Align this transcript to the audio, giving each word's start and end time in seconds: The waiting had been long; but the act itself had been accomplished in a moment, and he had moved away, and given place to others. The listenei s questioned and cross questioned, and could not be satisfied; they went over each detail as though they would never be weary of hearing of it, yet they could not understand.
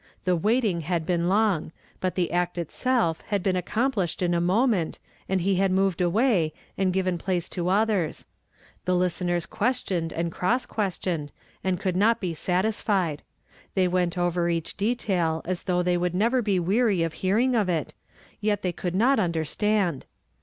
The 0.23 0.35
waiting 0.35 0.81
had 0.81 1.05
been 1.05 1.29
long; 1.29 1.71
but 1.99 2.15
the 2.15 2.31
act 2.31 2.57
itself 2.57 3.21
had 3.27 3.43
been 3.43 3.55
accomplished 3.55 4.23
in 4.23 4.33
a 4.33 4.41
moment, 4.41 4.97
and 5.29 5.41
he 5.41 5.57
had 5.57 5.71
moved 5.71 6.01
away, 6.01 6.53
and 6.75 6.91
given 6.91 7.19
place 7.19 7.47
to 7.49 7.69
others. 7.69 8.25
The 8.85 8.93
listenei 8.93 9.35
s 9.37 9.45
questioned 9.45 10.11
and 10.11 10.31
cross 10.31 10.65
questioned, 10.65 11.31
and 11.63 11.79
could 11.79 11.95
not 11.95 12.19
be 12.19 12.33
satisfied; 12.33 13.21
they 13.75 13.87
went 13.87 14.17
over 14.17 14.49
each 14.49 14.75
detail 14.75 15.43
as 15.45 15.61
though 15.65 15.83
they 15.83 15.97
would 15.97 16.15
never 16.15 16.41
be 16.41 16.59
weary 16.59 17.03
of 17.03 17.13
hearing 17.21 17.53
of 17.55 17.69
it, 17.69 17.93
yet 18.39 18.63
they 18.63 18.71
could 18.71 18.95
not 18.95 19.19
understand. 19.19 20.07